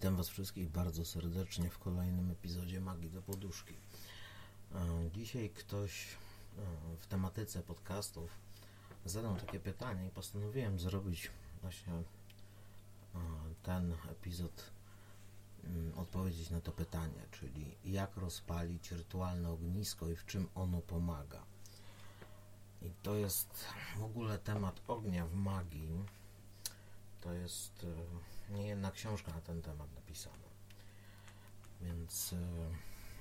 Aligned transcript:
Witam 0.00 0.16
Was 0.16 0.28
wszystkich 0.28 0.70
bardzo 0.70 1.04
serdecznie 1.04 1.70
w 1.70 1.78
kolejnym 1.78 2.30
epizodzie 2.30 2.80
Magii 2.80 3.10
do 3.10 3.22
Poduszki. 3.22 3.74
E, 4.74 5.10
dzisiaj 5.14 5.50
ktoś 5.50 6.06
e, 6.06 6.16
w 7.00 7.06
tematyce 7.06 7.62
podcastów 7.62 8.30
zadał 9.04 9.36
takie 9.36 9.60
pytanie 9.60 10.06
i 10.06 10.10
postanowiłem 10.10 10.78
zrobić 10.78 11.30
właśnie 11.62 11.92
e, 11.92 12.02
ten 13.62 13.94
epizod, 14.10 14.70
mm, 15.64 15.98
odpowiedzieć 15.98 16.50
na 16.50 16.60
to 16.60 16.72
pytanie, 16.72 17.26
czyli 17.30 17.76
jak 17.84 18.16
rozpalić 18.16 18.92
rytualne 18.92 19.50
ognisko 19.50 20.08
i 20.08 20.16
w 20.16 20.26
czym 20.26 20.48
ono 20.54 20.80
pomaga. 20.80 21.42
I 22.82 22.90
to 23.02 23.14
jest 23.14 23.64
w 23.98 24.02
ogóle 24.02 24.38
temat 24.38 24.80
ognia 24.88 25.26
w 25.26 25.34
magii. 25.34 26.04
To 27.20 27.32
jest 27.32 27.86
nie 28.50 28.66
jedna 28.66 28.90
książka 28.90 29.32
na 29.32 29.40
ten 29.40 29.62
temat 29.62 29.94
napisana. 29.94 30.50
Więc 31.80 32.32
e, 32.32 32.36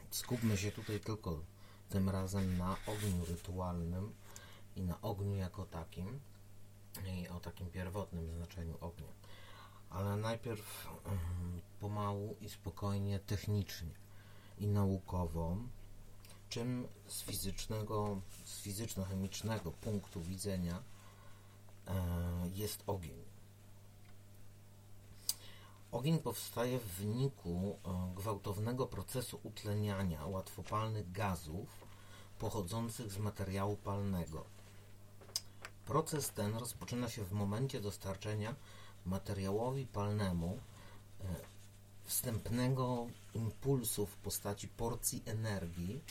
skupmy 0.10 0.58
się 0.58 0.72
tutaj 0.72 1.00
tylko 1.00 1.42
tym 1.90 2.10
razem 2.10 2.58
na 2.58 2.78
ogniu 2.88 3.26
rytualnym 3.26 4.14
i 4.76 4.82
na 4.82 5.02
ogniu 5.02 5.36
jako 5.36 5.66
takim 5.66 6.20
i 7.06 7.28
o 7.28 7.40
takim 7.40 7.72
pierwotnym 7.72 8.36
znaczeniu 8.36 8.78
ognia. 8.82 9.14
Ale 9.90 10.16
najpierw 10.16 10.88
pomału 11.80 12.36
i 12.42 12.50
spokojnie, 12.50 13.20
technicznie 13.20 13.92
i 14.58 14.68
naukowo, 14.68 15.58
czym 16.50 16.88
z 17.08 17.22
fizycznego, 17.22 18.22
z 18.46 18.62
fizyczno-chemicznego 18.62 19.72
punktu 19.72 20.22
widzenia 20.22 20.84
e, 21.88 21.94
jest 22.54 22.84
ogień. 22.88 23.30
Ogień 25.92 26.20
powstaje 26.20 26.80
w 26.80 26.88
wyniku 26.88 27.80
e, 27.86 28.16
gwałtownego 28.16 28.88
procesu 28.88 29.40
utleniania 29.44 30.26
łatwopalnych 30.26 31.12
gazów 31.12 31.70
pochodzących 32.40 33.12
z 33.12 33.18
materiału 33.18 33.78
palnego. 33.78 34.46
Proces 35.86 36.30
ten 36.30 36.56
rozpoczyna 36.56 37.10
się 37.10 37.24
w 37.24 37.32
momencie 37.32 37.82
dostarczenia 37.82 38.56
materiałowi 39.06 39.88
palnemu 39.88 40.60
e, 41.22 41.26
wstępnego 42.04 43.08
impulsu 43.34 44.06
w 44.06 44.18
postaci 44.18 44.68
porcji 44.68 45.24
energii 45.26 46.04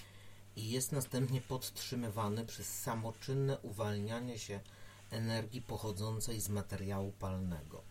i 0.57 0.71
jest 0.71 0.93
następnie 0.93 1.41
podtrzymywany 1.41 2.45
przez 2.45 2.81
samoczynne 2.81 3.59
uwalnianie 3.59 4.39
się 4.39 4.61
energii 5.11 5.63
pochodzącej 5.63 6.41
z 6.41 6.49
materiału 6.49 7.13
palnego. 7.13 7.88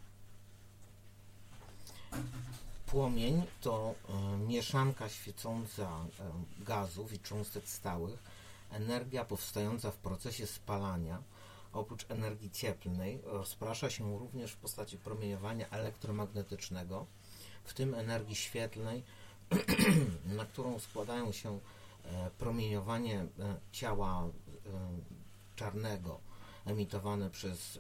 Płomień 2.88 3.44
to 3.62 3.96
e, 4.10 4.38
mieszanka 4.38 5.10
świecąca 5.10 5.84
e, 5.84 6.64
gazów 6.64 7.14
i 7.14 7.20
cząstek 7.20 7.68
stałych, 7.68 8.20
energia 8.72 9.26
powstająca 9.26 9.92
w 9.92 9.98
procesie 9.98 10.48
spalania. 10.48 11.22
Oprócz 11.74 12.06
energii 12.10 12.52
cieplnej 12.52 13.22
rozprasza 13.24 13.90
się 13.90 14.20
również 14.20 14.52
w 14.52 14.58
postaci 14.58 14.98
promieniowania 14.98 15.70
elektromagnetycznego, 15.70 17.06
w 17.64 17.74
tym 17.74 17.94
energii 17.94 18.36
świetlnej, 18.36 19.04
na 20.38 20.46
którą 20.46 20.80
składają 20.80 21.32
się 21.32 21.60
e, 22.06 22.32
promieniowanie 22.38 23.26
ciała 23.72 24.30
czarnego 25.56 26.20
emitowane 26.66 27.30
przez 27.30 27.80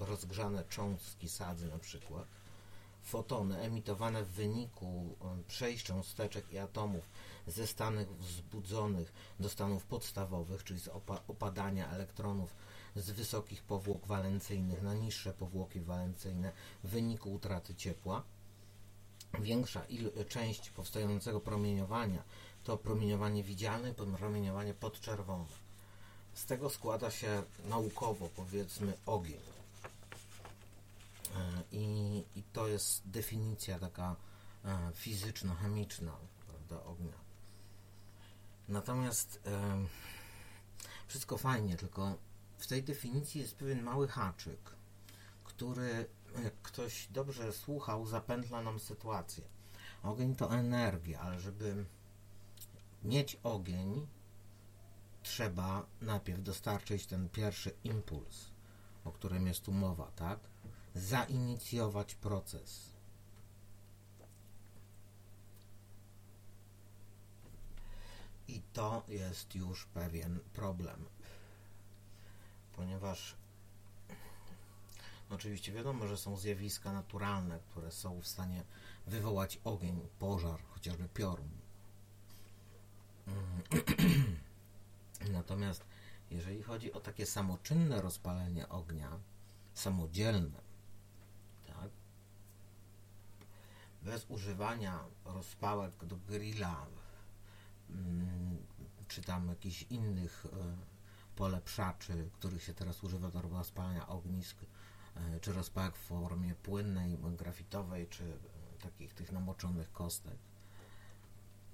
rozgrzane 0.00 0.64
cząstki 0.64 1.28
sadzy 1.28 1.68
na 1.68 1.78
przykład 1.78 2.26
fotony 3.04 3.60
emitowane 3.60 4.24
w 4.24 4.30
wyniku 4.30 5.16
przejść 5.48 5.86
cząsteczek 5.86 6.52
i 6.52 6.58
atomów 6.58 7.08
ze 7.46 7.66
stanów 7.66 8.18
wzbudzonych 8.18 9.12
do 9.40 9.48
stanów 9.48 9.84
podstawowych, 9.84 10.64
czyli 10.64 10.80
z 10.80 10.88
opadania 11.28 11.90
elektronów 11.90 12.54
z 12.96 13.10
wysokich 13.10 13.62
powłok 13.62 14.06
walencyjnych 14.06 14.82
na 14.82 14.94
niższe 14.94 15.32
powłoki 15.32 15.80
walencyjne 15.80 16.52
w 16.84 16.88
wyniku 16.88 17.32
utraty 17.32 17.74
ciepła. 17.74 18.22
Większa 19.40 19.82
część 20.28 20.70
powstającego 20.70 21.40
promieniowania 21.40 22.22
to 22.64 22.76
promieniowanie 22.76 23.42
widzialne 23.42 23.94
promieniowanie 23.94 24.74
podczerwone. 24.74 25.44
Z 26.34 26.46
tego 26.46 26.70
składa 26.70 27.10
się 27.10 27.42
naukowo, 27.64 28.28
powiedzmy, 28.36 28.92
ogień. 29.06 29.53
E, 31.34 31.62
I, 31.72 32.24
I, 32.34 32.42
to 32.42 32.68
jest 32.68 33.08
definicja 33.08 33.78
taka 33.78 34.16
e, 34.64 34.92
fizyczno-chemiczna 34.94 36.12
prawda, 36.46 36.84
ognia. 36.84 37.18
Natomiast 38.68 39.40
e, 39.46 39.86
wszystko 41.06 41.38
fajnie, 41.38 41.76
tylko 41.76 42.18
w 42.58 42.66
tej 42.66 42.82
definicji 42.82 43.40
jest 43.40 43.56
pewien 43.56 43.82
mały 43.82 44.08
haczyk, 44.08 44.76
który, 45.44 46.06
jak 46.44 46.54
ktoś 46.62 47.08
dobrze 47.10 47.52
słuchał, 47.52 48.06
zapętla 48.06 48.62
nam 48.62 48.80
sytuację. 48.80 49.44
Ogień 50.02 50.36
to 50.36 50.54
energia, 50.54 51.20
ale 51.20 51.40
żeby 51.40 51.84
mieć 53.02 53.36
ogień, 53.42 54.06
trzeba 55.22 55.86
najpierw 56.00 56.42
dostarczyć 56.42 57.06
ten 57.06 57.28
pierwszy 57.28 57.72
impuls, 57.84 58.50
o 59.04 59.12
którym 59.12 59.46
jest 59.46 59.62
tu 59.62 59.72
mowa, 59.72 60.10
tak? 60.16 60.40
Zainicjować 60.94 62.14
proces. 62.14 62.94
I 68.48 68.62
to 68.72 69.02
jest 69.08 69.54
już 69.54 69.86
pewien 69.86 70.40
problem, 70.52 71.04
ponieważ 72.76 73.36
oczywiście 75.30 75.72
wiadomo, 75.72 76.06
że 76.06 76.16
są 76.16 76.36
zjawiska 76.36 76.92
naturalne, 76.92 77.58
które 77.70 77.90
są 77.90 78.20
w 78.20 78.26
stanie 78.26 78.64
wywołać 79.06 79.60
ogień, 79.64 80.08
pożar, 80.18 80.62
chociażby 80.68 81.08
piorun. 81.08 81.50
Natomiast 85.32 85.84
jeżeli 86.30 86.62
chodzi 86.62 86.92
o 86.92 87.00
takie 87.00 87.26
samoczynne 87.26 88.02
rozpalenie 88.02 88.68
ognia, 88.68 89.18
samodzielne, 89.74 90.73
bez 94.04 94.26
używania 94.28 95.04
rozpałek 95.24 96.04
do 96.04 96.16
grilla 96.16 96.86
mm, 97.90 98.56
czy 99.08 99.22
tam 99.22 99.48
jakichś 99.48 99.82
innych 99.82 100.46
e, 100.46 100.76
polepszaczy, 101.36 102.30
których 102.32 102.62
się 102.62 102.74
teraz 102.74 103.04
używa 103.04 103.30
do 103.30 103.42
rozpalania 103.42 104.08
ognisk, 104.08 104.56
e, 105.16 105.40
czy 105.40 105.52
rozpałek 105.52 105.96
w 105.96 106.06
formie 106.06 106.54
płynnej, 106.54 107.18
grafitowej, 107.18 108.08
czy 108.08 108.38
takich 108.82 109.14
tych 109.14 109.32
namoczonych 109.32 109.92
kostek. 109.92 110.38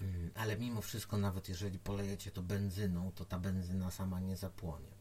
Mm, 0.01 0.31
ale 0.35 0.59
mimo 0.59 0.81
wszystko, 0.81 1.19
nawet 1.19 1.49
jeżeli 1.49 1.79
polejecie 1.79 2.31
to 2.31 2.43
benzyną, 2.43 3.13
to 3.13 3.25
ta 3.25 3.39
benzyna 3.39 3.91
sama 3.91 4.21
nie 4.21 4.37
zapłonie. 4.37 5.01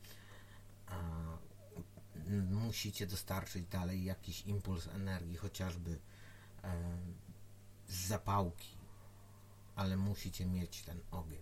Musicie 2.52 3.08
dostarczyć 3.08 3.66
dalej 3.66 4.04
jakiś 4.04 4.42
impuls 4.42 4.88
energii, 4.88 5.38
chociażby 5.38 6.00
z 7.88 8.08
zapałki, 8.08 8.78
ale 9.76 9.98
musicie 9.98 10.46
mieć 10.46 10.84
ten 10.84 11.00
ogień. 11.12 11.42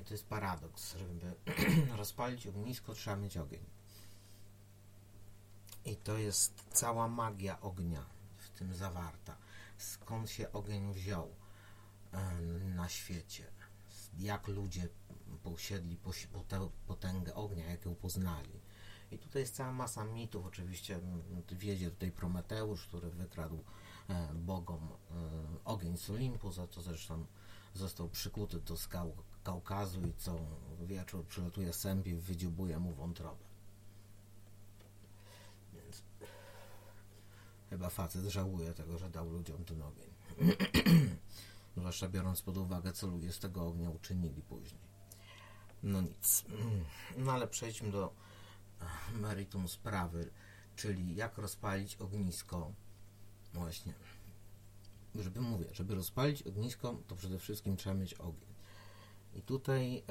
I 0.00 0.04
to 0.04 0.14
jest 0.14 0.26
paradoks, 0.26 0.96
żeby 0.96 1.34
rozpalić 1.96 2.46
ognisko, 2.46 2.94
trzeba 2.94 3.16
mieć 3.16 3.36
ogień. 3.36 3.64
I 5.84 5.96
to 5.96 6.18
jest 6.18 6.64
cała 6.72 7.08
magia 7.08 7.60
ognia 7.60 8.06
w 8.36 8.48
tym 8.50 8.74
zawarta. 8.74 9.36
Skąd 9.78 10.30
się 10.30 10.52
ogień 10.52 10.92
wziął 10.92 11.34
na 12.74 12.88
świecie? 12.88 13.44
Jak 14.18 14.48
ludzie 14.48 14.88
posiedli 15.42 15.98
potęgę 16.86 17.34
ognia, 17.34 17.66
jak 17.66 17.84
ją 17.84 17.94
poznali? 17.94 18.60
I 19.10 19.18
tutaj 19.18 19.42
jest 19.42 19.54
cała 19.54 19.72
masa 19.72 20.04
mitów. 20.04 20.46
Oczywiście 20.46 21.00
wiedzie 21.52 21.90
tutaj 21.90 22.12
Prometeusz, 22.12 22.86
który 22.86 23.10
wykradł 23.10 23.56
e, 23.56 23.60
bogom 24.34 24.80
e, 24.80 25.14
ogień 25.64 25.96
z 25.96 26.10
Olimpu, 26.10 26.52
za 26.52 26.66
to 26.66 26.82
zresztą 26.82 27.26
został 27.74 28.08
przykuty 28.08 28.60
do 28.60 28.76
skał 28.76 29.16
Kaukazu 29.44 30.00
i 30.06 30.14
co 30.14 30.38
wieczór 30.80 31.26
przylatuje 31.26 31.72
i 32.04 32.14
wydziubuje 32.14 32.78
mu 32.78 32.94
wątrobę. 32.94 33.44
Więc 35.74 36.02
chyba 37.70 37.90
facet 37.90 38.24
żałuje 38.24 38.74
tego, 38.74 38.98
że 38.98 39.10
dał 39.10 39.30
ludziom 39.30 39.64
ten 39.64 39.82
ogień. 39.82 40.10
Zwłaszcza 41.76 42.08
biorąc 42.08 42.42
pod 42.42 42.56
uwagę, 42.56 42.92
co 42.92 43.06
ludzie 43.06 43.32
z 43.32 43.38
tego 43.38 43.66
ognia 43.66 43.90
uczynili 43.90 44.42
później. 44.42 44.80
No 45.82 46.00
nic. 46.00 46.44
No 47.24 47.32
ale 47.32 47.48
przejdźmy 47.48 47.90
do 47.90 48.12
meritum 49.14 49.68
sprawy, 49.68 50.30
czyli 50.76 51.16
jak 51.16 51.38
rozpalić 51.38 51.96
ognisko 51.96 52.72
właśnie 53.56 53.92
żeby 55.22 55.40
mówię, 55.40 55.66
żeby 55.72 55.94
rozpalić 55.94 56.42
ognisko, 56.42 56.96
to 57.08 57.16
przede 57.16 57.38
wszystkim 57.38 57.76
trzeba 57.76 57.94
mieć 57.94 58.14
ogień. 58.14 58.54
I 59.34 59.42
tutaj, 59.42 60.02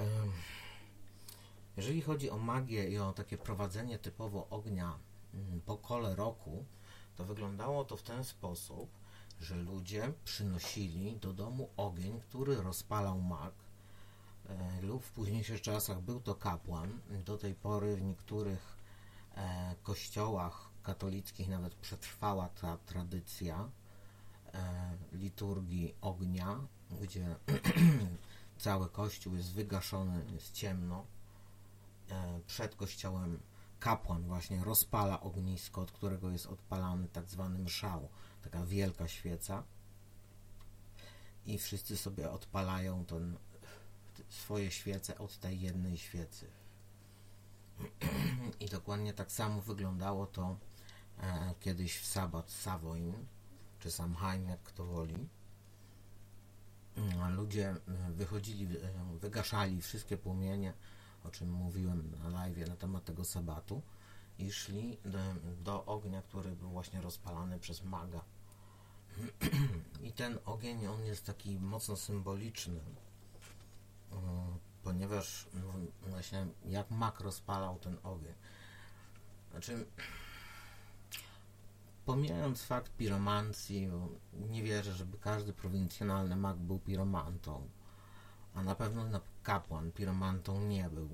jeżeli 1.77 2.01
chodzi 2.01 2.29
o 2.29 2.37
magię 2.37 2.89
i 2.89 2.97
o 2.97 3.13
takie 3.13 3.37
prowadzenie 3.37 3.99
typowo 3.99 4.47
ognia 4.49 4.99
mm, 5.33 5.61
po 5.61 5.77
kole 5.77 6.15
roku, 6.15 6.65
to 7.15 7.25
wyglądało 7.25 7.85
to 7.85 7.97
w 7.97 8.03
ten 8.03 8.23
sposób, 8.23 8.89
że 9.39 9.55
ludzie 9.55 10.13
przynosili 10.25 11.17
do 11.17 11.33
domu 11.33 11.69
ogień, 11.77 12.19
który 12.21 12.55
rozpalał 12.55 13.21
mag, 13.21 13.53
e, 14.49 14.81
lub 14.81 15.03
w 15.03 15.11
późniejszych 15.11 15.61
czasach 15.61 16.01
był 16.01 16.19
to 16.19 16.35
kapłan. 16.35 16.99
Do 17.25 17.37
tej 17.37 17.55
pory 17.55 17.95
w 17.95 18.01
niektórych 18.01 18.77
e, 19.35 19.75
kościołach 19.83 20.74
katolickich 20.85 21.47
nawet 21.47 21.75
przetrwała 21.75 22.49
ta 22.49 22.77
tradycja 22.77 23.69
e, 24.53 24.97
liturgii 25.11 25.95
ognia, 26.01 26.59
gdzie 27.01 27.35
cały 28.57 28.89
kościół 28.89 29.35
jest 29.35 29.53
wygaszony, 29.53 30.25
jest 30.33 30.51
ciemno. 30.51 31.05
Przed 32.47 32.75
kościołem 32.75 33.39
kapłan 33.79 34.23
właśnie 34.23 34.63
rozpala 34.63 35.21
ognisko, 35.21 35.81
od 35.81 35.91
którego 35.91 36.29
jest 36.29 36.45
odpalany 36.45 37.07
tak 37.07 37.29
zwany 37.29 37.59
mszał, 37.59 38.09
taka 38.43 38.65
wielka 38.65 39.07
świeca 39.07 39.63
i 41.45 41.57
wszyscy 41.57 41.97
sobie 41.97 42.31
odpalają 42.31 43.05
ten, 43.05 43.37
swoje 44.29 44.71
świece 44.71 45.17
od 45.17 45.37
tej 45.37 45.61
jednej 45.61 45.97
świecy. 45.97 46.47
I 48.59 48.65
dokładnie 48.65 49.13
tak 49.13 49.31
samo 49.31 49.61
wyglądało 49.61 50.25
to 50.25 50.43
e, 50.51 50.57
kiedyś 51.59 51.99
w 51.99 52.07
sabat 52.07 52.51
Savoin, 52.51 53.13
czy 53.79 53.91
Samhain, 53.91 54.47
jak 54.47 54.63
kto 54.63 54.85
woli. 54.85 55.29
Ludzie 57.29 57.69
e, 57.69 58.11
wychodzili, 58.11 58.77
e, 58.77 58.79
wygaszali 59.19 59.81
wszystkie 59.81 60.17
płomienie, 60.17 60.73
o 61.23 61.31
czym 61.31 61.51
mówiłem 61.51 62.11
na 62.23 62.29
live 62.29 62.67
na 62.67 62.75
temat 62.75 63.05
tego 63.05 63.25
sabatu 63.25 63.81
i 64.39 64.51
szli 64.51 64.97
do, 65.05 65.19
do 65.63 65.85
ognia, 65.85 66.21
który 66.21 66.55
był 66.55 66.69
właśnie 66.69 67.01
rozpalany 67.01 67.59
przez 67.59 67.83
maga. 67.83 68.21
I 70.07 70.11
ten 70.11 70.37
ogień, 70.45 70.87
on 70.87 71.05
jest 71.05 71.25
taki 71.25 71.59
mocno 71.59 71.95
symboliczny, 71.95 72.79
ponieważ 74.83 75.47
właśnie 76.07 76.47
jak 76.65 76.91
mak 76.91 77.19
rozpalał 77.19 77.79
ten 77.79 77.97
ogień. 78.03 78.33
Znaczy, 79.51 79.85
pomijając 82.05 82.63
fakt 82.63 82.91
piromancji, 82.91 83.89
nie 84.33 84.63
wierzę, 84.63 84.93
żeby 84.93 85.17
każdy 85.17 85.53
prowincjonalny 85.53 86.35
mak 86.35 86.57
był 86.57 86.79
piromantą, 86.79 87.69
a 88.53 88.63
na 88.63 88.75
pewno 88.75 89.21
kapłan 89.43 89.91
piromantą 89.91 90.61
nie 90.61 90.89
był. 90.89 91.09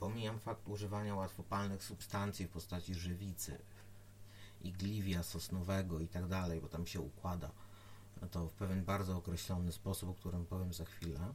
Pomijam 0.00 0.38
fakt 0.40 0.68
używania 0.68 1.14
łatwopalnych 1.14 1.84
substancji 1.84 2.46
w 2.46 2.50
postaci 2.50 2.94
żywicy, 2.94 3.58
igliwia 4.62 5.22
sosnowego 5.22 6.00
i 6.00 6.08
tak 6.08 6.26
dalej, 6.26 6.60
bo 6.60 6.68
tam 6.68 6.86
się 6.86 7.00
układa 7.00 7.50
to 8.26 8.48
w 8.48 8.54
pewien 8.54 8.84
bardzo 8.84 9.16
określony 9.16 9.72
sposób, 9.72 10.10
o 10.10 10.14
którym 10.14 10.46
powiem 10.46 10.72
za 10.72 10.84
chwilę. 10.84 11.34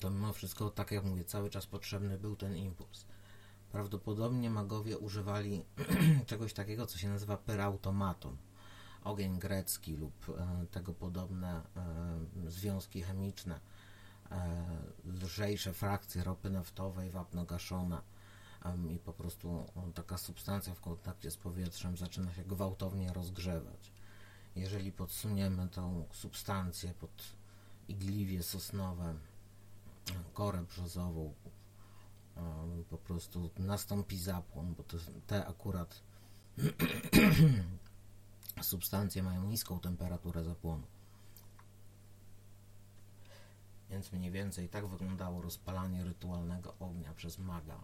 To 0.00 0.10
mimo 0.10 0.32
wszystko, 0.32 0.70
tak 0.70 0.90
jak 0.90 1.04
mówię, 1.04 1.24
cały 1.24 1.50
czas 1.50 1.66
potrzebny 1.66 2.18
był 2.18 2.36
ten 2.36 2.56
impuls. 2.56 3.04
Prawdopodobnie 3.72 4.50
magowie 4.50 4.98
używali 4.98 5.64
czegoś 6.26 6.52
takiego, 6.52 6.86
co 6.86 6.98
się 6.98 7.08
nazywa 7.08 7.36
perautomaton. 7.36 8.36
Ogień 9.04 9.38
grecki 9.38 9.96
lub 9.96 10.28
e, 10.28 10.66
tego 10.70 10.94
podobne 10.94 11.62
e, 11.76 12.50
związki 12.50 13.02
chemiczne 13.02 13.60
E, 14.30 14.66
lżejsze 15.04 15.72
frakcje 15.72 16.24
ropy 16.24 16.50
naftowej, 16.50 17.10
wapno 17.10 17.44
gaszone 17.44 18.02
i 18.90 18.98
po 18.98 19.12
prostu 19.12 19.66
taka 19.94 20.18
substancja 20.18 20.74
w 20.74 20.80
kontakcie 20.80 21.30
z 21.30 21.36
powietrzem 21.36 21.96
zaczyna 21.96 22.34
się 22.34 22.44
gwałtownie 22.44 23.12
rozgrzewać. 23.12 23.92
Jeżeli 24.56 24.92
podsuniemy 24.92 25.68
tą 25.68 26.06
substancję 26.12 26.94
pod 26.94 27.22
igliwie 27.88 28.42
sosnowe, 28.42 29.14
korę 30.34 30.62
brzozową, 30.62 31.34
po 32.90 32.98
prostu 32.98 33.50
nastąpi 33.58 34.18
zapłon, 34.18 34.74
bo 34.74 34.82
to, 34.82 34.96
te 35.26 35.46
akurat 35.46 36.02
substancje 38.62 39.22
mają 39.22 39.44
niską 39.44 39.80
temperaturę 39.80 40.44
zapłonu. 40.44 40.86
Więc 43.90 44.12
mniej 44.12 44.30
więcej 44.30 44.68
tak 44.68 44.86
wyglądało 44.86 45.42
rozpalanie 45.42 46.04
rytualnego 46.04 46.74
ognia 46.80 47.14
przez 47.14 47.38
maga 47.38 47.80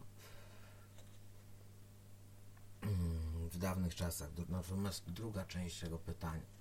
w 3.51 3.59
dawnych 3.59 3.95
czasach. 3.95 4.31
Natomiast 4.49 5.11
druga 5.11 5.45
część 5.45 5.81
tego 5.81 5.99
pytania. 5.99 6.60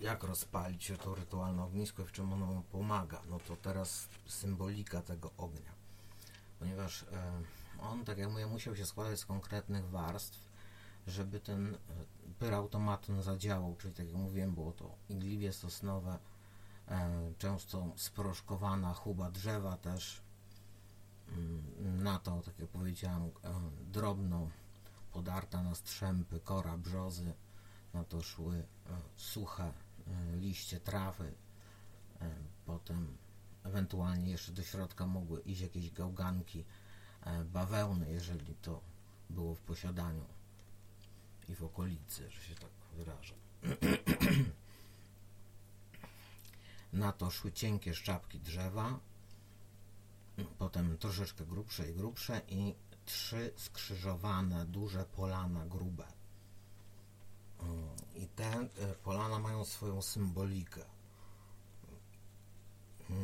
Jak 0.00 0.24
rozpalić 0.24 0.92
to 1.02 1.14
rytualne 1.14 1.62
ognisko 1.62 2.02
i 2.02 2.06
w 2.06 2.12
czym 2.12 2.32
ono 2.32 2.62
pomaga? 2.72 3.22
No 3.30 3.38
to 3.38 3.56
teraz 3.56 4.08
symbolika 4.26 5.02
tego 5.02 5.30
ognia. 5.36 5.72
Ponieważ 6.58 7.02
e, 7.02 7.42
on, 7.80 8.04
tak 8.04 8.18
jak 8.18 8.30
mówię, 8.30 8.46
musiał 8.46 8.76
się 8.76 8.86
składać 8.86 9.20
z 9.20 9.26
konkretnych 9.26 9.90
warstw, 9.90 10.48
żeby 11.06 11.40
ten 11.40 11.74
e, 11.74 11.78
pyrautomaton 12.38 13.22
zadziałał, 13.22 13.76
czyli 13.76 13.94
tak 13.94 14.06
jak 14.06 14.16
mówiłem, 14.16 14.54
było 14.54 14.72
to 14.72 14.94
igliwie 15.08 15.52
sosnowe, 15.52 16.18
E, 16.88 17.32
często 17.38 17.92
sproszkowana 17.96 18.94
chuba 18.94 19.30
drzewa 19.30 19.76
też 19.76 20.22
mm, 21.28 22.02
na 22.02 22.18
to, 22.18 22.42
tak 22.42 22.58
jak 22.58 22.68
powiedziałem, 22.68 23.30
drobno 23.92 24.50
podarta 25.12 25.62
na 25.62 25.74
strzępy 25.74 26.40
kora 26.40 26.78
brzozy, 26.78 27.34
na 27.94 28.04
to 28.04 28.22
szły 28.22 28.66
suche 29.16 29.72
liście 30.40 30.80
trawy, 30.80 31.32
potem 32.66 33.16
ewentualnie 33.64 34.30
jeszcze 34.30 34.52
do 34.52 34.62
środka 34.62 35.06
mogły 35.06 35.40
iść 35.40 35.60
jakieś 35.60 35.90
gałganki 35.90 36.64
bawełny, 37.44 38.10
jeżeli 38.12 38.54
to 38.54 38.80
było 39.30 39.54
w 39.54 39.60
posiadaniu 39.60 40.24
i 41.48 41.54
w 41.54 41.64
okolicy, 41.64 42.30
że 42.30 42.40
się 42.40 42.54
tak 42.54 42.70
wyrażę. 42.96 43.34
Na 46.92 47.12
to 47.12 47.30
szły 47.30 47.52
cienkie 47.52 47.94
szczapki 47.94 48.40
drzewa, 48.40 49.00
potem 50.58 50.98
troszeczkę 50.98 51.46
grubsze 51.46 51.90
i 51.90 51.94
grubsze 51.94 52.40
i 52.48 52.74
trzy 53.04 53.52
skrzyżowane, 53.56 54.66
duże 54.66 55.04
polana 55.04 55.66
grube. 55.66 56.06
I 58.14 58.26
te 58.26 58.44
e, 58.44 58.68
polana 59.04 59.38
mają 59.38 59.64
swoją 59.64 60.02
symbolikę. 60.02 60.84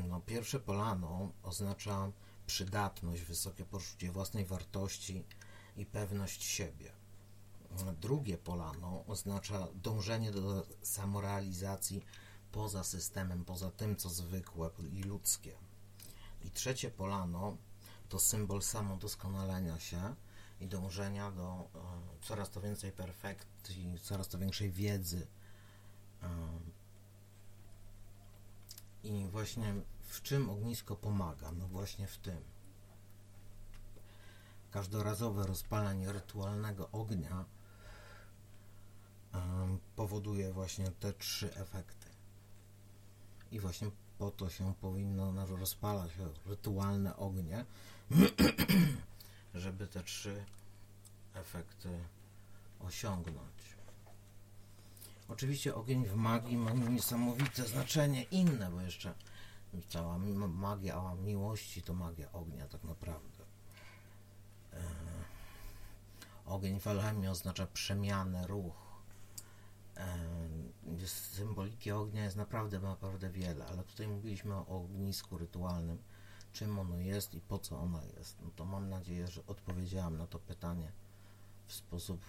No, 0.09 0.21
pierwsze 0.21 0.61
polano 0.61 1.33
oznacza 1.43 2.13
przydatność, 2.47 3.23
wysokie 3.23 3.65
poczucie 3.65 4.13
własnej 4.13 4.47
wartości 4.47 5.25
i 5.77 5.87
pewność 5.87 6.45
siebie. 6.45 6.93
Drugie 8.01 8.39
polano 8.39 9.05
oznacza 9.07 9.69
dążenie 9.75 10.33
do 10.33 10.67
samorealizacji 10.83 12.05
poza 12.53 12.85
systemem, 12.85 13.45
poza 13.45 13.71
tym, 13.71 13.97
co 13.97 14.09
zwykłe 14.09 14.71
i 14.93 15.03
ludzkie. 15.03 15.57
I 16.45 16.51
trzecie 16.51 16.91
polano 16.91 17.57
to 18.09 18.21
symbol 18.21 18.63
samodoskonalenia 18.63 19.81
się 19.81 20.15
i 20.63 20.69
dążenia 20.69 21.31
do 21.31 21.69
e, 21.75 21.79
coraz 22.21 22.51
to 22.51 22.61
więcej 22.61 22.93
perfekcji, 22.93 23.99
coraz 24.03 24.29
to 24.29 24.39
większej 24.39 24.71
wiedzy. 24.71 25.27
E, 26.23 26.29
I 29.05 29.27
właśnie 29.29 29.75
w 30.01 30.23
czym 30.23 30.51
ognisko 30.51 30.97
pomaga? 30.97 31.53
No 31.53 31.69
właśnie 31.69 32.07
w 32.07 32.19
tym. 32.19 32.43
Każdorazowe 34.71 35.47
rozpalanie 35.47 36.13
rytualnego 36.13 36.91
ognia 36.91 37.45
e, 39.35 39.39
powoduje 39.97 40.53
właśnie 40.53 40.91
te 40.91 41.13
trzy 41.13 41.55
efekty. 41.55 42.07
I 43.51 43.61
właśnie 43.61 43.91
po 44.19 44.31
to 44.31 44.51
się 44.51 44.75
powinno 44.81 45.47
rozpalać 45.47 46.11
rytualne 46.47 47.17
ognie, 47.17 47.65
żeby 49.55 49.87
te 49.87 50.03
trzy 50.03 50.45
efekty 51.35 51.89
osiągnąć. 52.81 53.77
Oczywiście 55.29 55.75
ogień 55.75 56.07
w 56.07 56.15
magii 56.15 56.57
ma 56.57 56.73
niesamowite 56.73 57.69
znaczenie 57.69 58.23
inne, 58.23 58.71
bo 58.71 58.81
jeszcze 58.81 59.15
cała 59.89 60.19
magia 60.19 61.15
miłości 61.15 61.83
to 61.83 61.95
magia 61.95 62.33
ognia 62.33 62.69
tak 62.69 62.85
naprawdę. 62.85 63.45
E, 64.73 64.79
Ogień 66.47 66.81
w 66.81 66.87
alchemii 66.87 67.29
oznacza 67.29 67.67
przemianę, 67.67 68.47
ruch. 68.47 68.75
Jest, 70.99 71.35
symboliki 71.35 71.91
ognia 71.91 72.25
jest 72.25 72.37
naprawdę, 72.37 72.81
naprawdę 72.81 73.31
wiele, 73.31 73.67
ale 73.67 73.83
tutaj 73.83 74.09
mówiliśmy 74.09 74.55
o 74.55 74.67
ognisku 74.67 75.39
rytualnym, 75.39 75.99
czym 76.53 76.79
ono 76.79 76.97
jest 76.97 77.35
i 77.35 77.41
po 77.41 77.59
co 77.59 77.79
ono 77.81 78.01
jest. 78.19 78.37
No 78.43 78.51
to 78.57 78.65
mam 78.65 78.89
nadzieję, 78.89 79.29
że 79.29 79.47
odpowiedziałam 79.47 80.19
na 80.19 80.27
to 80.27 80.39
pytanie 80.39 80.93
w 81.67 81.73
sposób 81.73 82.21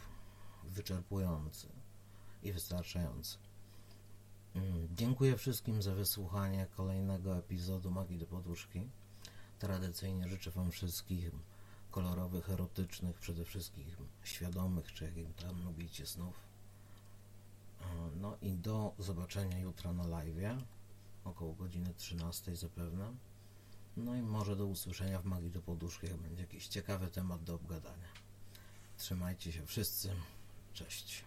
wyczerpujący 0.64 1.68
i 2.44 2.54
wystarczający. 2.54 3.38
Mm, 4.56 4.88
dziękuję 4.96 5.38
wszystkim 5.38 5.82
za 5.82 5.96
wysłuchanie 5.96 6.68
kolejnego 6.78 7.38
epizodu 7.38 7.92
Magii 7.92 8.18
do 8.18 8.26
Poduszki. 8.26 8.90
Tradycyjnie 9.60 10.30
życzę 10.30 10.52
Wam 10.52 10.72
wszystkich 10.72 11.32
kolorowych, 11.92 12.50
erotycznych, 12.50 13.20
przede 13.20 13.46
wszystkim 13.46 13.86
świadomych, 14.24 14.94
czy 14.94 15.06
jakim 15.06 15.34
tam 15.34 15.66
lubicie 15.66 16.06
snów. 16.06 16.36
E, 17.82 17.86
no 18.16 18.38
i 18.42 18.52
do 18.52 18.94
zobaczenia 19.00 19.60
jutro 19.60 19.94
na 19.94 20.08
live, 20.08 20.64
około 21.24 21.54
godziny 21.54 21.94
13 21.94 22.56
zapewne. 22.56 23.14
No 23.98 24.16
i 24.16 24.22
może 24.22 24.56
do 24.56 24.66
usłyszenia 24.66 25.20
w 25.20 25.26
Magii 25.26 25.52
do 25.52 25.62
Poduszki, 25.62 26.08
jak 26.08 26.18
będzie 26.18 26.42
jakiś 26.42 26.68
ciekawy 26.68 27.08
temat 27.08 27.44
do 27.44 27.56
obgadania. 27.56 28.08
Trzymajcie 28.98 29.52
się 29.52 29.66
wszyscy. 29.66 30.10
Cześć. 30.74 31.24